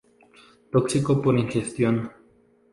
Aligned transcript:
Tóxico 0.73 1.13
por 1.21 1.35
ingestión. 1.43 1.95